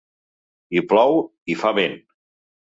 [0.77, 1.97] Hi plou i hi fa vent.